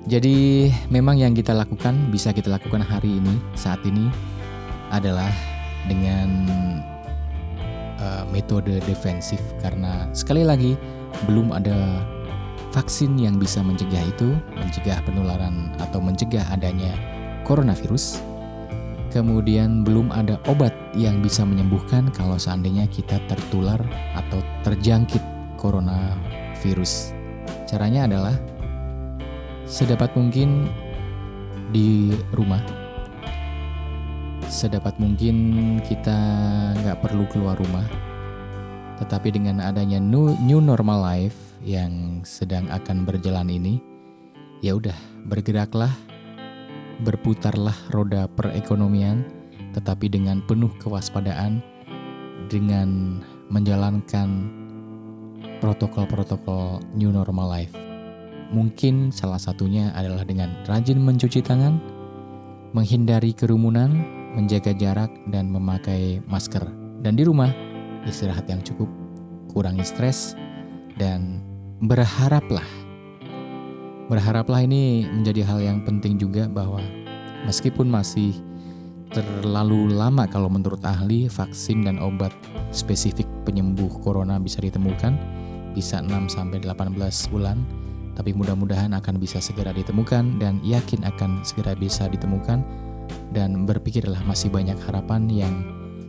Jadi 0.05 0.69
memang 0.93 1.17
yang 1.17 1.33
kita 1.33 1.57
lakukan 1.57 2.13
bisa 2.13 2.29
kita 2.37 2.53
lakukan 2.53 2.85
hari 2.85 3.17
ini 3.17 3.41
saat 3.57 3.81
ini 3.89 4.13
adalah 4.93 5.33
dengan 5.89 6.29
uh, 7.97 8.25
metode 8.29 8.85
defensif 8.85 9.41
karena 9.65 10.05
sekali 10.13 10.45
lagi 10.45 10.77
belum 11.25 11.57
ada 11.57 12.05
vaksin 12.75 13.15
yang 13.15 13.39
bisa 13.39 13.63
mencegah 13.63 14.03
itu, 14.03 14.35
mencegah 14.59 14.99
penularan 15.07 15.71
atau 15.79 16.03
mencegah 16.03 16.43
adanya 16.51 16.91
coronavirus. 17.47 18.19
Kemudian 19.15 19.87
belum 19.87 20.11
ada 20.11 20.43
obat 20.51 20.75
yang 20.99 21.23
bisa 21.23 21.47
menyembuhkan 21.47 22.11
kalau 22.11 22.35
seandainya 22.35 22.91
kita 22.91 23.23
tertular 23.31 23.79
atau 24.19 24.43
terjangkit 24.67 25.23
coronavirus. 25.55 27.15
Caranya 27.71 28.11
adalah 28.11 28.35
sedapat 29.71 30.11
mungkin 30.19 30.67
di 31.71 32.11
rumah 32.35 32.61
sedapat 34.47 34.95
mungkin 35.03 35.35
kita 35.83 36.15
nggak 36.79 37.01
perlu 37.03 37.25
keluar 37.33 37.59
rumah 37.59 37.83
tetapi 39.03 39.35
dengan 39.35 39.59
adanya 39.59 39.99
new, 39.99 40.37
normal 40.39 41.03
life 41.03 41.44
yang 41.65 42.21
sedang 42.23 42.69
akan 42.69 43.09
berjalan 43.09 43.49
ini 43.49 43.81
ya 44.61 44.77
udah 44.77 44.97
bergeraklah 45.27 45.91
berputarlah 47.03 47.75
roda 47.91 48.29
perekonomian 48.29 49.25
tetapi 49.75 50.07
dengan 50.07 50.45
penuh 50.47 50.71
kewaspadaan 50.79 51.59
dengan 52.47 53.19
menjalankan 53.51 54.53
protokol-protokol 55.59 56.85
new 56.95 57.11
normal 57.11 57.49
life 57.51 57.75
Mungkin 58.55 59.11
salah 59.11 59.43
satunya 59.43 59.91
adalah 59.99 60.23
dengan 60.23 60.53
rajin 60.69 61.03
mencuci 61.03 61.43
tangan, 61.43 61.81
menghindari 62.71 63.35
kerumunan, 63.35 64.07
menjaga 64.37 64.71
jarak, 64.77 65.11
dan 65.27 65.51
memakai 65.51 66.23
masker. 66.31 66.63
Dan 67.03 67.19
di 67.19 67.27
rumah, 67.27 67.51
istirahat 68.07 68.47
yang 68.47 68.63
cukup, 68.63 68.87
kurangi 69.51 69.83
stres, 69.83 70.39
dan 71.01 71.43
berharaplah. 71.85 72.65
Berharaplah 74.09 74.65
ini 74.65 75.05
menjadi 75.05 75.45
hal 75.45 75.61
yang 75.61 75.79
penting 75.85 76.17
juga 76.17 76.49
bahwa 76.49 76.81
meskipun 77.45 77.93
masih 77.93 78.33
terlalu 79.13 79.93
lama 79.93 80.25
kalau 80.25 80.49
menurut 80.49 80.81
ahli 80.81 81.29
vaksin 81.29 81.85
dan 81.85 82.01
obat 82.01 82.33
spesifik 82.73 83.29
penyembuh 83.45 83.93
corona 84.01 84.41
bisa 84.41 84.65
ditemukan 84.65 85.15
bisa 85.77 86.01
6 86.03 86.09
sampai 86.33 86.59
18 86.65 86.99
bulan 87.31 87.61
tapi 88.17 88.33
mudah-mudahan 88.33 88.91
akan 88.97 89.21
bisa 89.21 89.39
segera 89.39 89.71
ditemukan 89.71 90.41
dan 90.41 90.59
yakin 90.65 91.05
akan 91.05 91.45
segera 91.47 91.77
bisa 91.77 92.09
ditemukan 92.09 92.65
dan 93.31 93.69
berpikirlah 93.69 94.19
masih 94.25 94.49
banyak 94.51 94.79
harapan 94.89 95.27
yang 95.29 95.55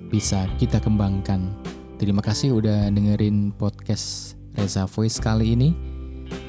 bisa 0.07 0.45
kita 0.61 0.77
kembangkan. 0.77 1.51
Terima 1.97 2.21
kasih 2.21 2.53
udah 2.53 2.93
dengerin 2.93 3.53
podcast 3.57 4.37
Reza 4.55 4.87
Voice 4.87 5.19
kali 5.19 5.53
ini. 5.53 5.69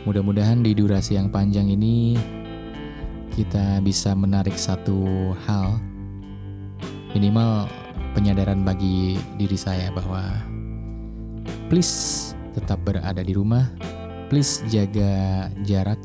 Mudah-mudahan 0.07 0.63
di 0.63 0.73
durasi 0.73 1.19
yang 1.19 1.29
panjang 1.29 1.67
ini 1.67 2.15
kita 3.35 3.83
bisa 3.83 4.15
menarik 4.17 4.57
satu 4.57 5.35
hal. 5.45 5.77
Minimal 7.13 7.69
penyadaran 8.17 8.65
bagi 8.65 9.21
diri 9.37 9.59
saya 9.59 9.93
bahwa 9.93 10.23
please 11.69 12.33
tetap 12.57 12.81
berada 12.87 13.21
di 13.21 13.37
rumah. 13.37 13.69
Please 14.33 14.65
jaga 14.73 15.47
jarak 15.67 16.01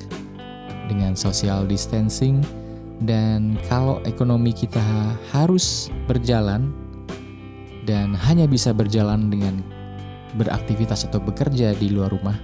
dengan 0.89 1.15
social 1.15 1.63
distancing. 1.63 2.43
Dan 3.01 3.57
kalau 3.65 3.97
ekonomi 4.05 4.53
kita 4.53 4.83
harus 5.33 5.89
berjalan 6.05 6.69
dan 7.89 8.13
hanya 8.13 8.45
bisa 8.45 8.77
berjalan 8.77 9.33
dengan 9.33 9.57
beraktivitas 10.35 11.07
atau 11.07 11.19
bekerja 11.19 11.75
di 11.75 11.91
luar 11.91 12.11
rumah, 12.11 12.35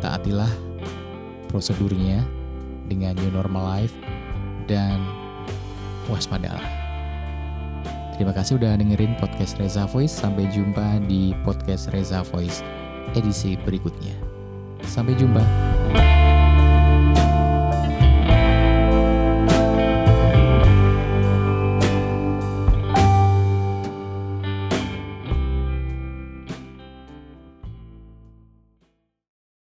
taatilah 0.00 0.50
prosedurnya 1.48 2.20
dengan 2.88 3.16
new 3.16 3.32
normal 3.32 3.64
life 3.80 3.94
dan 4.68 5.00
waspadalah. 6.08 6.64
Terima 8.18 8.34
kasih 8.34 8.58
udah 8.58 8.74
dengerin 8.74 9.14
podcast 9.22 9.54
Reza 9.62 9.86
Voice. 9.86 10.10
Sampai 10.10 10.50
jumpa 10.50 10.98
di 11.06 11.30
podcast 11.46 11.86
Reza 11.94 12.26
Voice 12.26 12.66
edisi 13.14 13.54
berikutnya. 13.62 14.12
Sampai 14.82 15.14
jumpa. 15.14 15.77